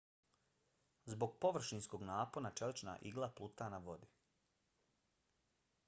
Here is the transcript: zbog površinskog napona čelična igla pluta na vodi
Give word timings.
zbog 1.13 1.35
površinskog 1.45 2.05
napona 2.09 2.53
čelična 2.61 2.97
igla 3.13 3.31
pluta 3.41 3.69
na 3.75 3.81
vodi 3.87 4.11